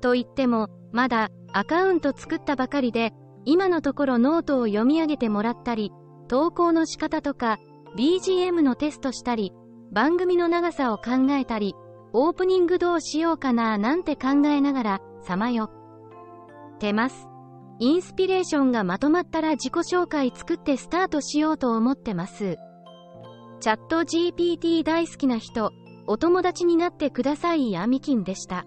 [0.00, 3.12] と言っても、まだアカウント作ったばかりで、
[3.44, 5.92] 今のところノートを読み上げてもらったり、
[6.28, 7.58] 投稿の仕方とか、
[7.96, 9.52] BGM のテストしたり、
[9.92, 11.74] 番組の長さを考えたり、
[12.12, 17.28] オープニングどうしようかななんて考えながら、さまよってます。
[17.80, 22.56] インスピレーションがまとまったら自己紹介作ってスタートしようと思ってます。
[23.60, 25.70] ChatGPT 大好きな人、
[26.06, 28.66] お友達になってくださいアミキンでした。